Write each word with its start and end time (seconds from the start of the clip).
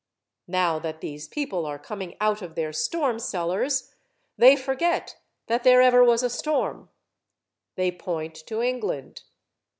Now 0.47 0.79
that 0.79 0.99
these 1.01 1.27
people 1.27 1.63
are 1.67 1.77
coming 1.77 2.17
out 2.19 2.41
of 2.41 2.55
their 2.55 2.73
storm 2.73 3.19
cellars, 3.19 3.93
they 4.35 4.55
forget 4.55 5.19
that 5.45 5.63
there 5.63 5.79
ever 5.79 6.03
was 6.03 6.23
a 6.23 6.27
storm. 6.31 6.89
They 7.75 7.91
point 7.91 8.33
to 8.47 8.63
England. 8.63 9.21